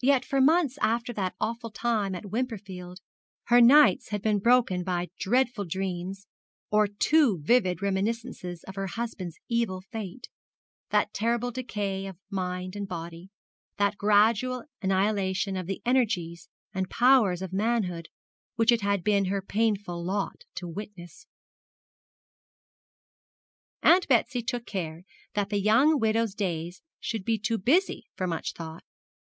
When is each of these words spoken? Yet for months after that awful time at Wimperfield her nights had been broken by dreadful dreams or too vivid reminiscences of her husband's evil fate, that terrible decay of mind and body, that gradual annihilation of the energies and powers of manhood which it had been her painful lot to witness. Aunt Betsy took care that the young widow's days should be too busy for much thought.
Yet 0.00 0.24
for 0.24 0.40
months 0.40 0.78
after 0.80 1.12
that 1.14 1.34
awful 1.40 1.72
time 1.72 2.14
at 2.14 2.30
Wimperfield 2.30 3.00
her 3.46 3.60
nights 3.60 4.10
had 4.10 4.22
been 4.22 4.38
broken 4.38 4.84
by 4.84 5.10
dreadful 5.18 5.64
dreams 5.64 6.28
or 6.70 6.86
too 6.86 7.40
vivid 7.40 7.82
reminiscences 7.82 8.62
of 8.62 8.76
her 8.76 8.86
husband's 8.86 9.40
evil 9.48 9.80
fate, 9.80 10.28
that 10.90 11.12
terrible 11.12 11.50
decay 11.50 12.06
of 12.06 12.16
mind 12.30 12.76
and 12.76 12.86
body, 12.86 13.30
that 13.78 13.96
gradual 13.98 14.62
annihilation 14.80 15.56
of 15.56 15.66
the 15.66 15.82
energies 15.84 16.48
and 16.72 16.88
powers 16.88 17.42
of 17.42 17.52
manhood 17.52 18.08
which 18.54 18.70
it 18.70 18.82
had 18.82 19.02
been 19.02 19.24
her 19.24 19.42
painful 19.42 20.04
lot 20.04 20.44
to 20.54 20.68
witness. 20.68 21.26
Aunt 23.82 24.06
Betsy 24.06 24.40
took 24.40 24.66
care 24.66 25.02
that 25.34 25.48
the 25.50 25.60
young 25.60 25.98
widow's 25.98 26.36
days 26.36 26.80
should 27.00 27.24
be 27.24 27.38
too 27.40 27.58
busy 27.58 28.06
for 28.14 28.28
much 28.28 28.52
thought. 28.52 28.84